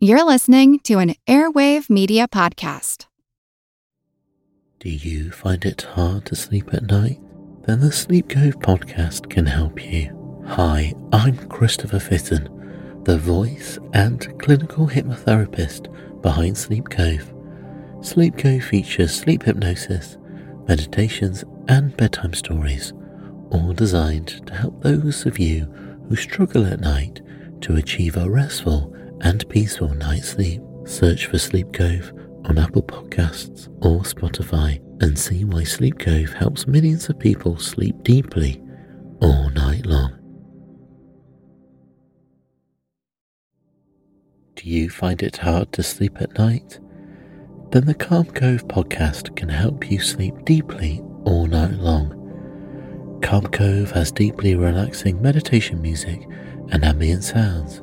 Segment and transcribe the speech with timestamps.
[0.00, 3.06] You're listening to an Airwave Media Podcast.
[4.78, 7.18] Do you find it hard to sleep at night?
[7.66, 10.44] Then the Sleep Cove podcast can help you.
[10.46, 17.34] Hi, I'm Christopher Fitton, the voice and clinical hypnotherapist behind Sleep Cove.
[18.00, 20.16] Sleep Cove features sleep hypnosis,
[20.68, 22.92] meditations, and bedtime stories,
[23.50, 25.64] all designed to help those of you
[26.08, 27.20] who struggle at night
[27.62, 30.62] to achieve a restful and peaceful night's sleep.
[30.84, 32.12] Search for Sleep Cove
[32.44, 38.02] on Apple Podcasts or Spotify and see why Sleep Cove helps millions of people sleep
[38.02, 38.62] deeply
[39.20, 40.14] all night long.
[44.54, 46.80] Do you find it hard to sleep at night?
[47.70, 53.20] Then the Calm Cove podcast can help you sleep deeply all night long.
[53.22, 56.26] Calm Cove has deeply relaxing meditation music
[56.70, 57.82] and ambient sounds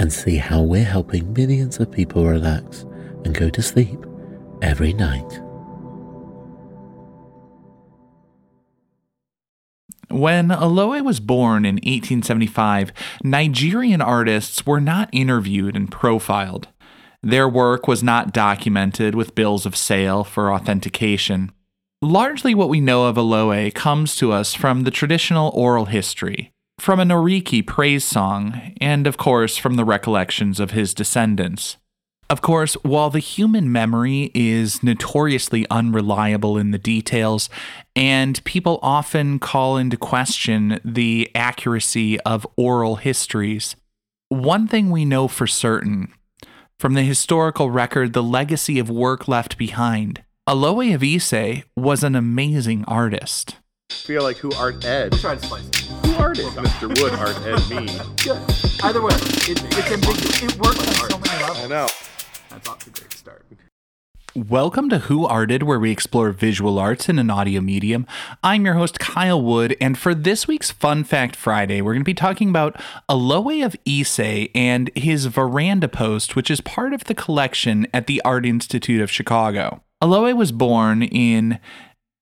[0.00, 2.86] and see how we're helping millions of people relax
[3.26, 3.98] and go to sleep
[4.62, 5.42] every night.
[10.08, 16.68] When Olowe was born in 1875, Nigerian artists were not interviewed and profiled.
[17.22, 21.52] Their work was not documented with bills of sale for authentication.
[22.00, 26.98] Largely what we know of Olowe comes to us from the traditional oral history from
[26.98, 31.76] an Oriki praise song, and of course from the recollections of his descendants.
[32.30, 37.50] Of course, while the human memory is notoriously unreliable in the details,
[37.94, 43.76] and people often call into question the accuracy of oral histories,
[44.30, 46.12] one thing we know for certain
[46.78, 52.16] from the historical record, the legacy of work left behind, Olowe of Ise was an
[52.16, 53.56] amazing artist.
[53.90, 55.12] I feel like who art Ed?
[55.14, 55.76] Try to spice it.
[56.06, 56.46] Who art it?
[56.46, 56.88] Mr.
[57.00, 57.86] Wood art Ed me.
[58.22, 58.40] Good.
[58.84, 60.42] Either way, it, it's ambiguous.
[60.44, 61.58] It works on so many levels.
[61.58, 61.88] I know.
[62.50, 63.44] That's off to a great start.
[64.36, 68.06] Welcome to Who Arted, where we explore visual arts in an audio medium.
[68.44, 72.04] I'm your host, Kyle Wood, and for this week's Fun Fact Friday, we're going to
[72.04, 77.14] be talking about Olowe of Ise and his veranda post, which is part of the
[77.14, 79.82] collection at the Art Institute of Chicago.
[80.00, 81.58] Olowe was born in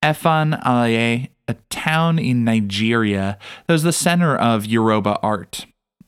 [0.03, 5.67] Efon Alaye, a town in Nigeria that was the center of Yoruba art.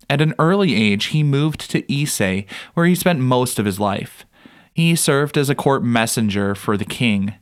[0.09, 4.27] At an early age, he moved to Ise, where he spent most of his life.
[4.75, 7.35] He served as a court messenger for the king.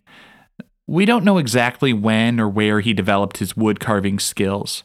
[0.87, 4.85] We don't know exactly when or where he developed his wood carving skills.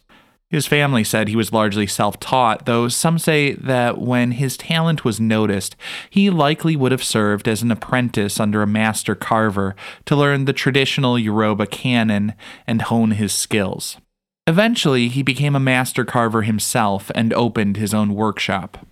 [0.54, 5.04] His family said he was largely self taught, though some say that when his talent
[5.04, 5.76] was noticed,
[6.12, 9.76] he likely would have served as an apprentice under a master carver
[10.06, 12.34] to learn the traditional Yoruba canon
[12.68, 13.98] and hone his skills.
[14.46, 18.86] Eventually, he became a master carver himself and opened his own workshop.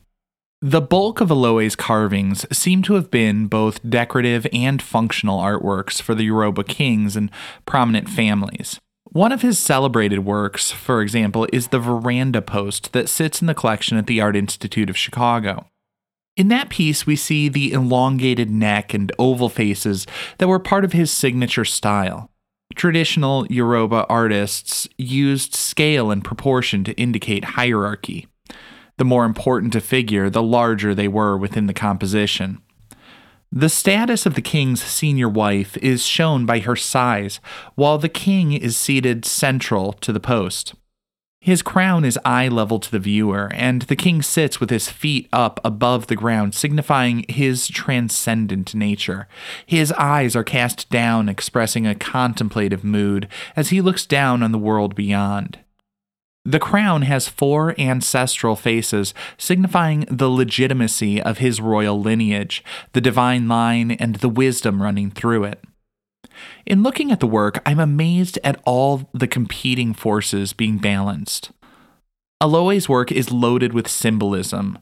[0.64, 6.16] The bulk of Olowe's carvings seem to have been both decorative and functional artworks for
[6.16, 7.30] the Yoruba kings and
[7.68, 8.80] prominent families.
[9.14, 13.54] One of his celebrated works, for example, is the veranda post that sits in the
[13.54, 15.68] collection at the Art Institute of Chicago.
[16.38, 20.08] In that piece, we see the elongated neck and oval faces
[20.38, 22.32] that were part of his signature style.
[22.74, 28.28] Traditional Yoruba artists used scale and proportion to indicate hierarchy.
[28.98, 32.62] The more important a figure, the larger they were within the composition.
[33.54, 37.42] The status of the king's senior wife is shown by her size,
[37.76, 40.74] while the king is seated central to the post.
[41.42, 45.28] His crown is eye level to the viewer, and the king sits with his feet
[45.34, 49.28] up above the ground, signifying his transcendent nature.
[49.66, 53.28] His eyes are cast down, expressing a contemplative mood
[53.58, 55.60] as he looks down on the world beyond.
[56.44, 63.48] The crown has four ancestral faces, signifying the legitimacy of his royal lineage, the divine
[63.48, 65.64] line, and the wisdom running through it.
[66.66, 71.52] In looking at the work, I'm amazed at all the competing forces being balanced.
[72.40, 74.80] Olowe's work is loaded with symbolism,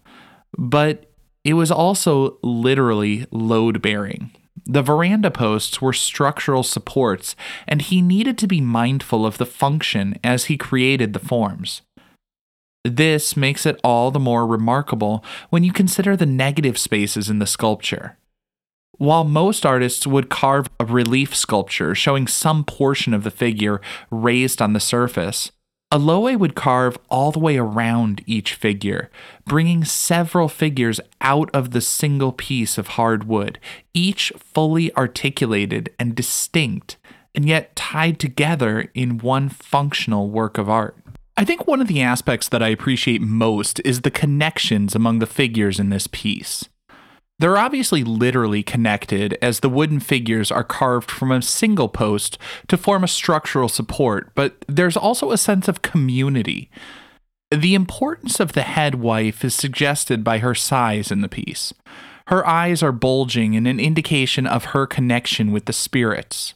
[0.58, 1.12] but
[1.44, 4.32] it was also literally load bearing.
[4.72, 7.36] The veranda posts were structural supports,
[7.68, 11.82] and he needed to be mindful of the function as he created the forms.
[12.86, 17.48] This makes it all the more remarkable when you consider the negative spaces in the
[17.48, 18.20] sculpture.
[19.00, 23.82] While most artists would carve a relief sculpture showing some portion of the figure
[24.12, 25.52] raised on the surface,
[25.92, 29.10] Olowe would carve all the way around each figure,
[29.46, 33.58] bringing several figures out of the single piece of hard wood,
[33.92, 36.98] each fully articulated and distinct,
[37.34, 40.96] and yet tied together in one functional work of art.
[41.36, 45.26] I think one of the aspects that I appreciate most is the connections among the
[45.26, 46.70] figures in this piece.
[47.40, 52.38] They're obviously literally connected as the wooden figures are carved from a single post
[52.68, 56.70] to form a structural support, but there's also a sense of community.
[57.50, 61.74] The importance of the head wife is suggested by her size in the piece.
[62.28, 66.54] Her eyes are bulging in an indication of her connection with the spirits.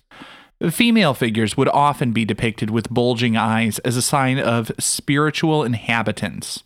[0.70, 6.64] Female figures would often be depicted with bulging eyes as a sign of spiritual inhabitants.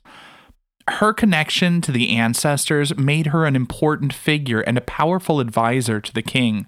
[0.90, 6.14] Her connection to the ancestors made her an important figure and a powerful advisor to
[6.14, 6.68] the king.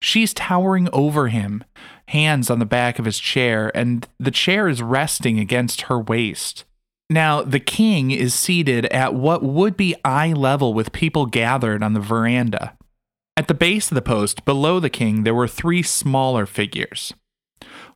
[0.00, 1.64] She's towering over him,
[2.08, 6.64] hands on the back of his chair, and the chair is resting against her waist.
[7.08, 11.92] Now, the king is seated at what would be eye level with people gathered on
[11.92, 12.76] the veranda.
[13.36, 17.14] At the base of the post, below the king, there were three smaller figures.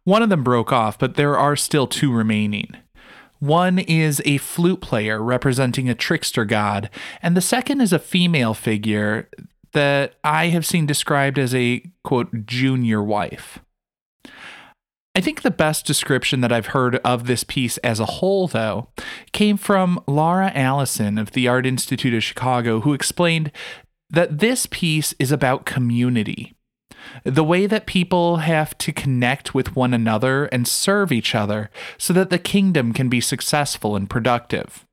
[0.04, 2.76] One of them broke off, but there are still two remaining.
[3.40, 6.90] One is a flute player representing a trickster god,
[7.22, 9.28] and the second is a female figure
[9.72, 13.58] that I have seen described as a quote junior wife.
[15.14, 18.88] I think the best description that I've heard of this piece as a whole, though,
[19.32, 23.50] came from Laura Allison of the Art Institute of Chicago, who explained
[24.10, 26.54] that this piece is about community
[27.24, 32.12] the way that people have to connect with one another and serve each other so
[32.12, 34.86] that the kingdom can be successful and productive.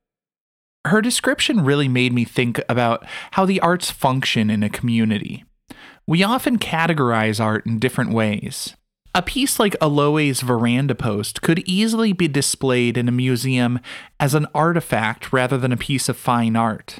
[0.85, 5.43] Her description really made me think about how the arts function in a community.
[6.07, 8.75] We often categorize art in different ways.
[9.13, 13.79] A piece like Olowe's veranda post could easily be displayed in a museum
[14.19, 16.99] as an artifact rather than a piece of fine art.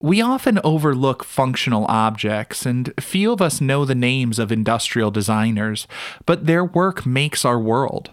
[0.00, 5.88] We often overlook functional objects, and few of us know the names of industrial designers,
[6.24, 8.12] but their work makes our world.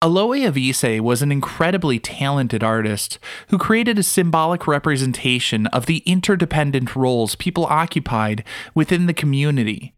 [0.00, 3.18] Olowe of Ise was an incredibly talented artist
[3.48, 9.95] who created a symbolic representation of the interdependent roles people occupied within the community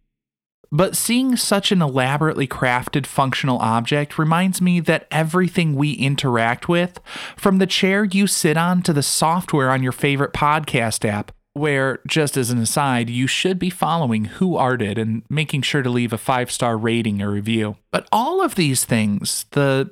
[0.71, 7.01] but seeing such an elaborately crafted functional object reminds me that everything we interact with,
[7.37, 12.01] from the chair you sit on to the software on your favorite podcast app, where,
[12.07, 16.13] just as an aside, you should be following Who Arted and making sure to leave
[16.13, 17.77] a five star rating or review.
[17.91, 19.91] But all of these things, the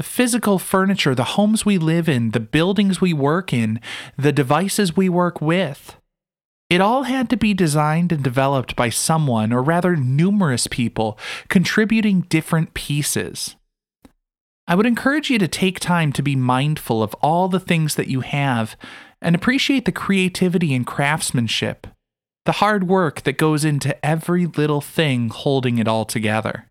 [0.00, 3.80] physical furniture, the homes we live in, the buildings we work in,
[4.16, 5.96] the devices we work with,
[6.72, 12.22] it all had to be designed and developed by someone, or rather, numerous people, contributing
[12.30, 13.56] different pieces.
[14.66, 18.08] I would encourage you to take time to be mindful of all the things that
[18.08, 18.74] you have
[19.20, 21.88] and appreciate the creativity and craftsmanship,
[22.46, 26.70] the hard work that goes into every little thing holding it all together.